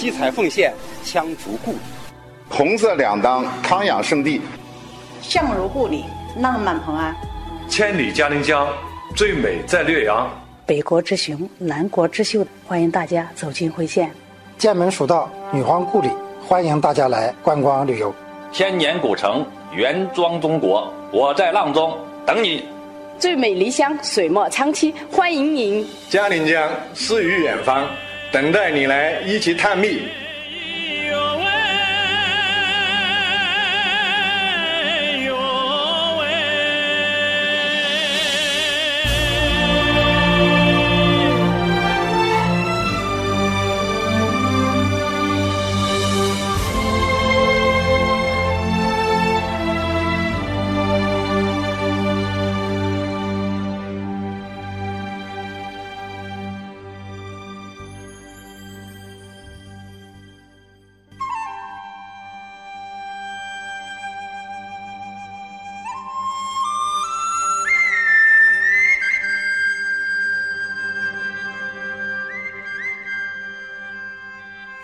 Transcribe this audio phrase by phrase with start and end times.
[0.00, 0.72] 七彩奉献，
[1.04, 1.78] 羌族故里，
[2.48, 4.40] 红色两当康养圣地，
[5.20, 6.06] 相如故里，
[6.38, 7.14] 浪漫蓬安。
[7.68, 8.66] 千里嘉陵江，
[9.14, 10.26] 最美在略阳。
[10.64, 14.10] 北国之雄，南国之秀，欢迎大家走进辉县。
[14.56, 16.08] 剑门蜀道，女皇故里，
[16.48, 18.10] 欢迎大家来观光旅游。
[18.50, 22.64] 千年古城，原装中国，我在阆中等你。
[23.18, 25.86] 最美漓乡，水墨苍溪，欢迎您。
[26.08, 27.86] 嘉陵江，诗与远方，
[28.30, 30.02] 等待你来一起探秘。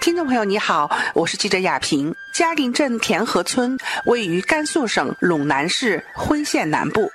[0.06, 2.14] 听众朋友，你好，我是记者亚平。
[2.32, 7.10] 嘉陵镇田河村位于甘肃省陇南市辉县南部，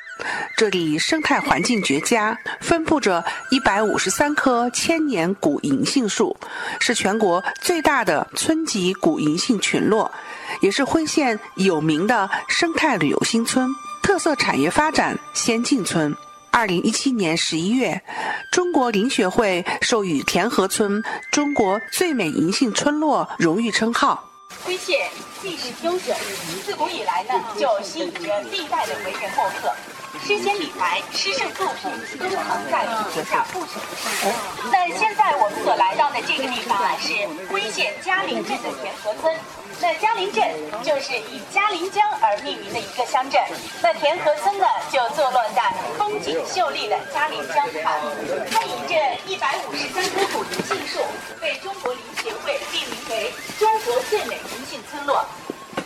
[0.57, 6.35] 这里生态环境绝佳，分布着一百五十三棵千年古银杏树，
[6.81, 10.11] 是全国最大的村级古银杏群落，
[10.59, 16.13] 也是辉县有名的生态旅游新村、特色产业发展先进村。
[16.51, 18.01] 二零一七年十一月，
[18.51, 24.29] 中国林学会授予田河村“中国最美银杏村落”荣誉称号。
[24.65, 25.09] 辉县
[25.41, 26.13] 历史悠久，
[26.65, 29.73] 自古以来呢就吸引着历代的文人墨客。
[30.19, 34.31] 诗仙李白、诗圣杜甫都曾在此写下不朽的诗歌。
[34.71, 39.35] 那现在我们所来到的这个地方啊，是辉县嘉陵镇的田河村。
[39.79, 40.43] 那嘉陵镇
[40.83, 43.41] 就是以嘉陵江而命名的一个乡镇。
[43.81, 47.99] 那田河村呢，就坐落在风景秀丽的嘉陵江畔。
[48.51, 50.99] 它以这一百五十三棵古银杏树，
[51.39, 55.25] 被中国林协会命名为中国最美银杏村落。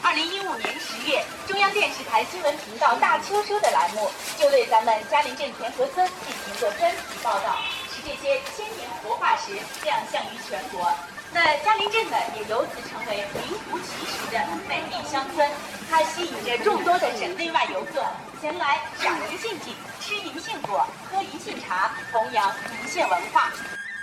[0.06, 4.08] 二零一五年十月，中央电视台新闻频道《大秋收》的栏目
[4.38, 7.58] 就对咱们嘉陵镇田河村进行过专题报道，
[7.90, 10.94] 使这些千年活化石亮相于全国。
[11.34, 14.40] 那嘉陵镇呢，也由此成为名副其实的
[14.70, 15.50] 美丽乡村。
[15.90, 18.06] 它吸引着众多的省内外游客
[18.40, 23.52] 前来赏银杏景、吃银杏果、喝银杏茶，弘扬银杏文化。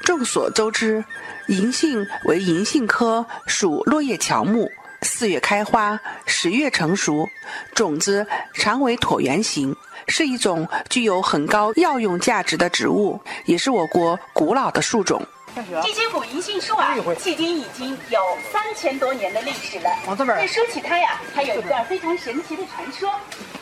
[0.02, 1.04] 众所周知，
[1.46, 4.68] 银杏为银杏科属落叶乔木。
[5.02, 7.28] 四月开花，十月成熟，
[7.74, 9.74] 种子常为椭圆形，
[10.08, 15.20] 是一种具有很高药用价值的植物，也是我国古老的树种。
[15.54, 18.20] 这些古银杏树啊，迄今已经有
[18.50, 19.90] 三千多年的历史了。
[20.06, 23.10] 那说起它呀，还有一段非常神奇的传说。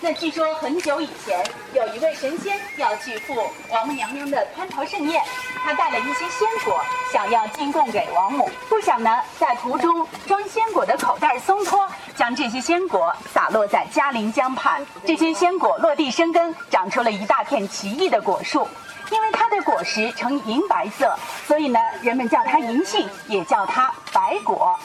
[0.01, 5.21] 那据说很久以前，有一位神仙要去赴王母娘娘的蟠桃盛宴，
[5.65, 6.81] 他带了一些鲜果，
[7.13, 8.49] 想要进贡给王母。
[8.69, 11.87] 不想呢，在途中装鲜果的口袋松脱，
[12.17, 14.87] 将这些鲜果洒落在嘉陵江畔。
[15.05, 18.69] 这些鲜果落地生根，长出了一大片奇异的果树。
[19.11, 21.15] 因为它的果实呈银白色，
[21.47, 24.79] 所以呢，人们叫它银杏，也叫它白果。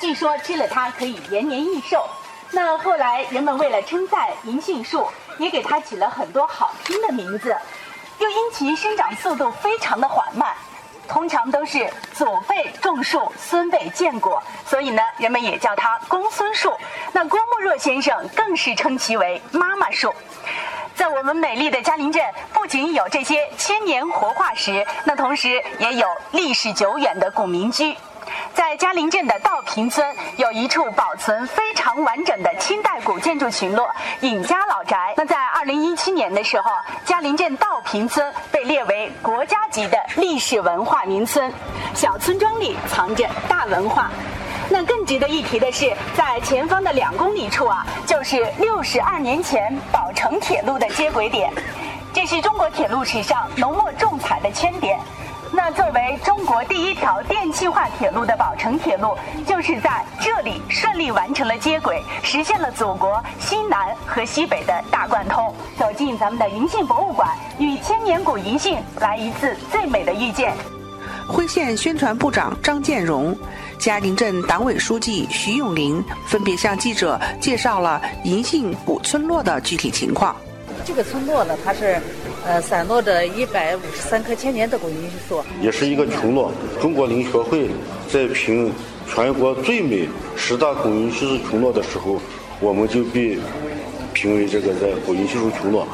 [0.00, 2.04] 据说吃了它可以延年益寿。
[2.50, 5.06] 那后来人们为了称赞银杏树，
[5.38, 7.56] 也给它起了很多好听的名字。
[8.18, 10.52] 又因其生长速度非常的缓慢，
[11.06, 16.76] 通常都是祖辈种树，孙辈见果，所以呢，人们也叫它公孙树。
[17.12, 20.12] 那郭沫若先生更是称其为妈妈树。
[20.98, 22.20] 在我们美丽的嘉陵镇，
[22.52, 27.96] 不仅有这些千年活化石，那同时也有历史久远的古民居。
[28.52, 30.04] 在嘉陵镇的道坪村，
[30.38, 33.88] 有一处保存非常完整的清代古建筑群落——
[34.22, 35.14] 尹家老宅。
[35.16, 36.68] 那在二零一七年的时候，
[37.04, 41.52] 嘉陵镇道坪村被列为国家级的历史文化名村。
[41.94, 44.10] 小村庄里藏着大文化。
[44.70, 51.50] 那更值得一提的是，在前方的两公里处啊，就是六十二年前宝成铁路的接轨点，
[52.12, 54.98] 这是中国铁路史上浓墨重彩的圈点。
[55.50, 59.16] 那作为中国第一条电气化铁路的宝成铁路，
[59.46, 65.54] 就是在这里顺利完成了接轨，实现了祖国西南和西北的大贯通。
[65.78, 70.52] 走进咱们的银杏博物馆，与千年古银杏来一次最美的遇见。
[71.26, 73.34] 辉县宣传部长张建荣。
[73.78, 80.34] 嘉陵镇党委书记徐永林分别向记者介绍了银杏古村落的具体情况。
[80.84, 82.00] 这个村落呢，它是
[82.44, 86.52] 呃散落着一百五十三棵千年的古银杏树，也是一个承诺。
[86.80, 87.70] 中国林学会
[88.10, 88.72] 在评
[89.06, 92.20] 全国最美十大古银杏树群落的时候，
[92.60, 93.38] 我们就被。
[94.18, 95.86] 评为这个在古银杏树群落。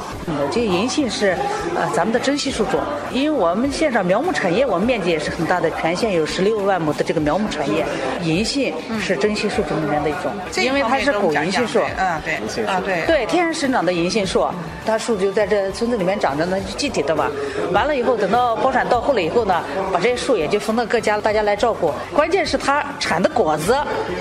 [0.50, 1.36] 这个银杏是
[1.76, 2.80] 呃咱们的珍稀树种，
[3.12, 7.84] 因为我们县上苗木产业，我们面积也是很大的，全县有十六万亩的这个苗木产业，
[8.22, 10.32] 银杏是珍稀树种里面的一种，
[10.64, 11.80] 因为它是古银杏树。
[11.98, 13.04] 嗯，对，啊对。
[13.06, 14.46] 对，天然生长的银杏树，
[14.86, 17.30] 它树就在这村子里面长着呢，具体的吧。
[17.72, 19.62] 完了以后，等到包产到户了以后呢，
[19.92, 21.92] 把这些树也就分到各家，大家来照顾。
[22.14, 23.76] 关键是它产的果子，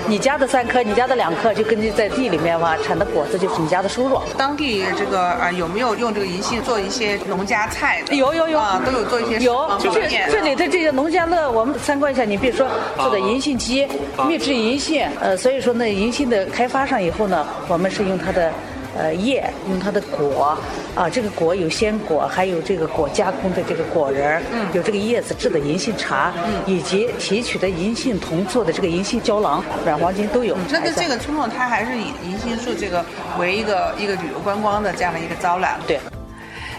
[0.06, 3.88] 你家的三颗，你家的两颗，就根据在地里面嘛，产的果子就是你家的。
[3.94, 4.20] 收入。
[4.36, 8.02] 当地这个啊有没有用这个银杏做一些农家菜？
[8.10, 9.38] 有有有啊，都有做一些。
[9.38, 10.00] 有就是
[10.32, 12.24] 这里的这些农家乐，我们参观一下。
[12.24, 12.66] 你比如说
[12.96, 13.86] 做的银杏鸡、
[14.26, 18.50] 秘制银杏，呃，所以说呢，银杏的开发上以后呢，我们是用它的。
[18.96, 20.56] 呃，叶用它的果，
[20.94, 30.56] 啊，这个果有鲜果，还有这个果加工的这个果仁儿，嗯，有这个叶子制的银杏茶，嗯，以及提取的银杏酮做的这个银杏胶囊、软黄金都有。
[30.68, 33.04] 这个这个村落它还是以银杏树这个
[33.38, 35.80] 为一个一个旅游观光的这样的一个招揽。
[35.88, 35.98] 对，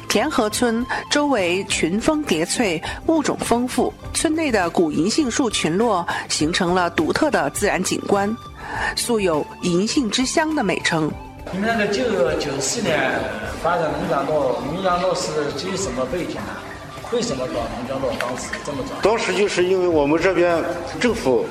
[0.08, 8.34] 田河村周围群峰叠翠，物种丰富，村内的古银杏树群落形成了独特的自然景观，
[8.96, 11.12] 素有“银杏之乡”的美称。
[11.54, 12.04] 你们那个九
[12.40, 13.00] 九四年
[13.62, 16.58] 发展农家乐，农家乐是基于什么背景呢？
[17.12, 18.12] 为什么搞农家乐？
[18.20, 18.96] 当时这么早？
[19.02, 20.58] 当时就是因为我们这边
[21.00, 21.46] 政府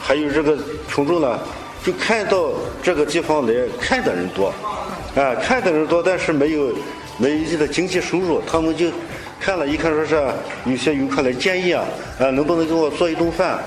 [0.00, 0.56] 还有这个
[0.88, 1.38] 群众呢，
[1.82, 2.52] 就看到
[2.82, 4.52] 这个地方来看的人多，
[5.16, 6.72] 啊，看的人多，但是没有
[7.16, 8.86] 没有一定的经济收入，他们就
[9.40, 10.22] 看了一看，说是
[10.66, 11.84] 有些游客来建议啊，
[12.20, 13.58] 啊，能不能给我做一顿饭？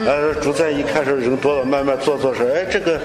[0.00, 0.10] 啊，
[0.42, 3.00] 主宰一看说人多了，慢慢做做说，哎，这个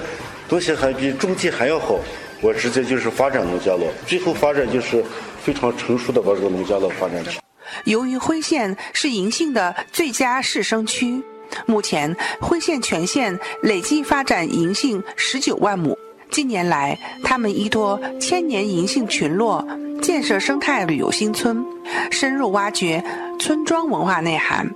[0.48, 2.00] 东西还比种地还要好。
[2.44, 5.02] 我直接就是发展农家乐，最后发展就是
[5.42, 7.36] 非常成熟的把这个农家乐发展起来。
[7.84, 11.22] 由于辉县是银杏的最佳试生区，
[11.64, 15.96] 目前辉县全县累计发展银杏十九万亩。
[16.30, 19.66] 近年来，他们依托千年银杏群落，
[20.02, 21.64] 建设生态旅游新村，
[22.10, 23.02] 深入挖掘
[23.40, 24.70] 村庄文化内涵。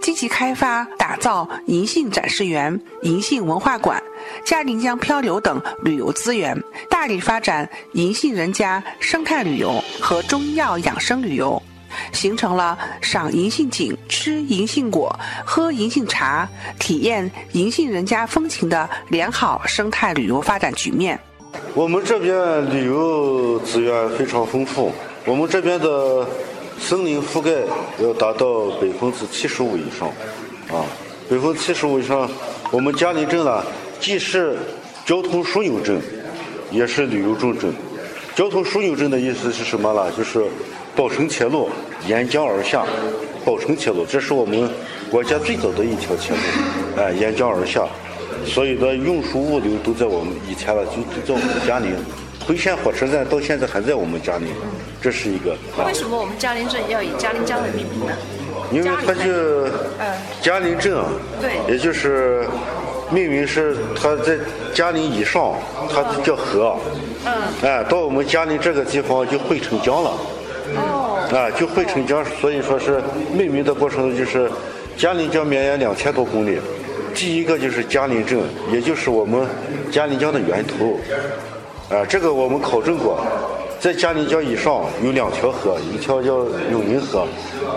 [0.00, 4.00] 积极开发打造银杏展示园、银杏文化馆、
[4.44, 11.62] 嘉陵江漂流等旅游资源，大力发展银杏人家生态旅游和中药养生旅游，
[12.12, 15.14] 形成了赏银杏景、吃银杏果、
[15.44, 16.48] 喝银杏茶、
[16.78, 21.18] 体验银杏人家风情的良好生态旅游发展局面。
[21.74, 24.92] 我们这边旅游资源非常丰富，
[25.24, 26.26] 我们这边的。
[26.80, 27.48] 森林覆盖
[28.00, 30.08] 要达到百分之七十五以上，
[30.76, 30.82] 啊，
[31.30, 32.28] 百分之七十五以上。
[32.72, 33.62] 我们嘉陵镇呢，
[34.02, 34.56] 既是
[35.06, 36.02] 交通枢纽镇，
[36.72, 37.72] 也是旅游重镇。
[38.34, 40.10] 交通枢纽镇的意思是什么呢？
[40.16, 40.44] 就是
[40.96, 41.70] 宝成铁路
[42.04, 42.84] 沿江而下，
[43.44, 44.68] 宝成铁路这是我们
[45.08, 47.86] 国家最早的一条铁路，哎，沿江而下，
[48.44, 51.94] 所有的运输物流都在我们以前了，就就在我们嘉陵。
[52.44, 54.48] 回县火车站到现在还在我们嘉陵，
[55.00, 55.56] 这是一个。
[55.86, 58.12] 为什么我们嘉陵镇要以嘉陵江为命名呢？
[58.72, 59.68] 因为它就
[60.40, 61.06] 嘉陵镇啊，
[61.40, 62.44] 对，也就是
[63.12, 64.38] 命名是它在
[64.72, 65.52] 嘉陵以上，
[65.92, 66.74] 它叫河，
[67.26, 67.32] 嗯，
[67.62, 70.10] 哎，到我们嘉陵这个地方就汇成江了，
[70.76, 74.50] 哦，啊，就汇成江，所以说是命名的过程就是
[74.96, 76.58] 嘉陵江绵延两千多公里，
[77.14, 78.40] 第一个就是嘉陵镇，
[78.72, 79.46] 也就是我们
[79.90, 80.98] 嘉陵江的源头。
[81.94, 83.22] 啊，这个我们考证过，
[83.78, 86.38] 在嘉陵江以上有两条河，一条叫
[86.70, 87.26] 永宁河，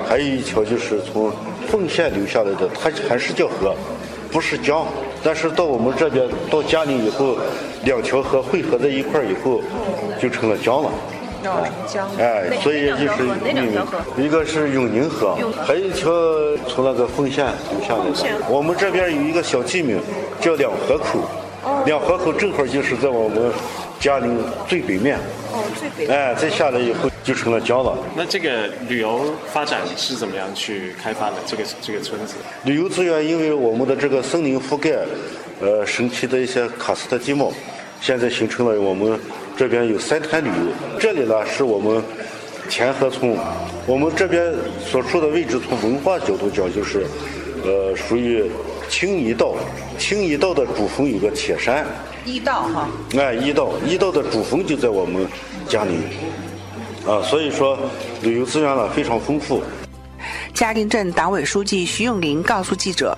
[0.07, 1.29] 还有一条就是从
[1.67, 3.75] 奉县流下来的，它还是叫河，
[4.31, 4.85] 不是江。
[5.25, 7.35] 但是到我们这边到嘉陵以后，
[7.83, 9.59] 两条河汇合在一块儿以后，
[10.21, 10.91] 就成了江了。
[11.87, 12.07] 江。
[12.19, 13.27] 哎，所以就是
[14.23, 16.11] 一个是永宁河，还有一条
[16.67, 18.45] 从那个凤县流下来的。
[18.47, 19.99] 我们这边有一个小地名
[20.39, 21.17] 叫两河口，
[21.87, 23.51] 两河口正好就是在我们。
[24.05, 25.17] 嘉陵最北面，
[25.51, 27.97] 哦，最北，哎，再下来以后就成了江了。
[28.15, 31.37] 那这个旅游发展是怎么样去开发的？
[31.47, 32.35] 这个这个村子，
[32.65, 34.91] 旅游资源，因为我们的这个森林覆盖，
[35.59, 37.51] 呃，神奇的一些喀斯特地貌，
[37.99, 39.19] 现在形成了我们
[39.57, 40.99] 这边有三滩旅游。
[40.99, 41.99] 这里呢是我们
[42.69, 43.35] 田河村，
[43.87, 44.53] 我们这边
[44.85, 47.07] 所处的位置，从文化角度讲，就是
[47.63, 48.45] 呃，属于
[48.87, 49.55] 青泥道。
[49.97, 51.83] 青泥道的主峰有个铁山。
[52.25, 52.89] 一道哈，
[53.19, 55.27] 哎，一道一道的主峰就在我们
[55.69, 56.01] 嘉陵，
[57.07, 57.77] 啊，所以说
[58.23, 59.61] 旅游资源呢非常丰富。
[60.51, 63.15] 嘉陵镇党委书记徐永林告诉记者，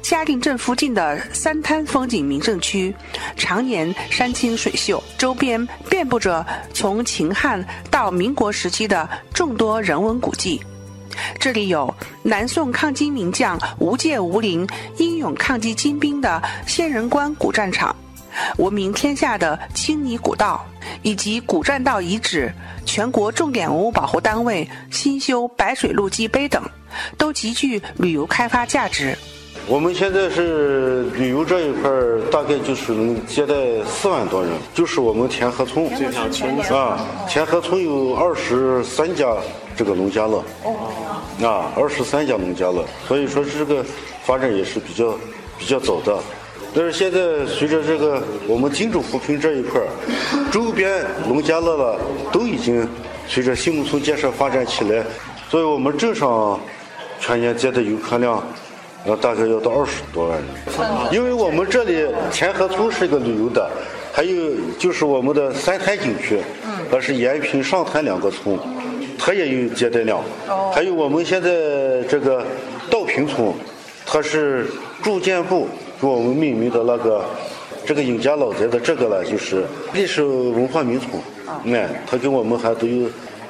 [0.00, 2.94] 嘉陵镇附近的三滩风景名胜区，
[3.36, 10.62] 常年山清水秀，周边遍布着从秦汉到民国时期的众多人文古迹。
[11.38, 17.94] 这里有南宋抗金名将吴介吴陵英勇抗击金兵的仙人关古战场，
[18.58, 20.64] 闻名天下的青泥古道，
[21.02, 22.52] 以及古栈道遗址、
[22.84, 26.62] 全国重点文物保护单位新修白水路基碑等，
[27.16, 29.16] 都极具旅游开发价值。
[29.68, 39.26] 我们现在是旅游这一块儿，大概就是能接待四万多人，就是我们田河村这条村啊，田河村有二十三家
[39.76, 40.38] 这个农家乐，
[41.44, 43.84] 啊，二十三家农家乐，所以说这个
[44.22, 45.18] 发展也是比较
[45.58, 46.16] 比较早的。
[46.76, 49.88] 但是现在随着这个我们精准扶贫这一块儿，
[50.52, 51.98] 周边农家乐了
[52.30, 52.86] 都已经
[53.26, 55.02] 随着新农村建设发展起来，
[55.48, 56.60] 所以我们镇上
[57.18, 58.44] 全年接待游客量。
[59.06, 60.46] 呃，大概要到二十多万人，
[61.12, 63.70] 因为我们这里田河村是一个旅游的，
[64.12, 66.40] 还有就是我们的三滩景区，
[66.90, 68.58] 它是延平、上滩两个村，
[69.16, 70.20] 它也有接待量。
[70.74, 72.44] 还有我们现在这个
[72.90, 73.54] 道坪村，
[74.04, 74.66] 它是
[75.04, 75.68] 住建部
[76.00, 77.24] 给我们命名的那个
[77.84, 81.74] 这个尹家老宅的这个呢，就是历史文化名村。
[81.74, 83.08] 哎，它跟我们还都有，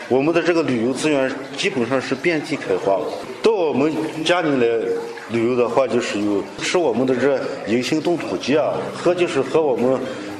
[0.08, 2.98] 我们的这个旅游资源基本上是遍地开花。
[3.42, 3.92] 到我们
[4.24, 4.86] 家里来。
[5.30, 7.36] 旅游的话，就是有吃我们的这
[7.66, 9.98] 银杏冻土鸡啊，喝就是喝我们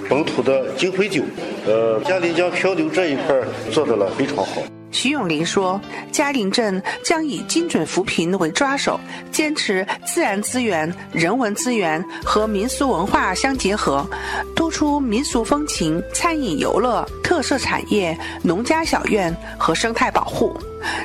[0.09, 1.25] 本土的金辉酒。
[1.67, 3.35] 呃，嘉陵江漂流这一块
[3.73, 4.63] 做的了非常好。
[4.97, 5.79] 徐永林说，
[6.11, 8.99] 嘉陵镇将以精准扶贫为抓手，
[9.31, 14.09] 坚持自然资源、人文资源和民俗文化相结合，
[14.55, 20.59] 突出民俗风情、餐饮游乐、特色产业、农家小院和生态保护。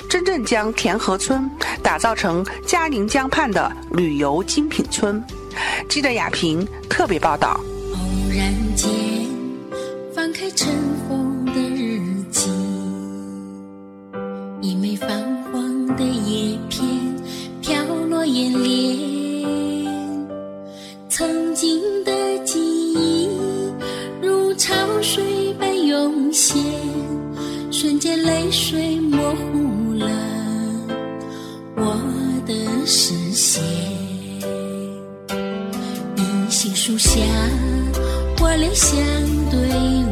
[0.10, 1.52] 真正将田河村
[1.84, 5.22] 打造成嘉陵江畔的旅游精品村。
[5.90, 7.60] 记者雅萍特别报道。
[7.94, 8.00] 偶
[8.34, 8.90] 然间
[10.16, 10.70] 翻开尘
[21.22, 22.12] 曾经的
[22.44, 22.60] 记
[22.96, 23.30] 忆
[24.24, 24.74] 如潮
[25.04, 26.58] 水般涌现，
[27.72, 30.08] 瞬间泪水模糊了
[31.76, 31.96] 我
[32.48, 32.56] 的。
[32.88, 33.64] 视线，
[36.18, 37.20] 银杏树下，
[38.40, 38.98] 我俩相
[39.52, 39.60] 对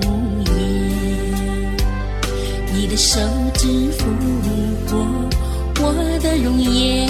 [0.05, 0.07] 无
[0.45, 1.75] 言。
[2.71, 3.19] 你的手
[3.55, 4.05] 指抚
[4.87, 4.93] 过
[5.81, 7.08] 我的容颜，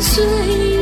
[0.00, 0.73] 随